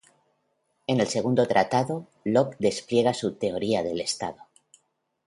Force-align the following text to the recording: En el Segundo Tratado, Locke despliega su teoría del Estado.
En 0.87 0.99
el 0.99 1.05
Segundo 1.07 1.47
Tratado, 1.47 2.07
Locke 2.23 2.57
despliega 2.59 3.13
su 3.13 3.35
teoría 3.35 3.83
del 3.83 4.01
Estado. 4.01 4.47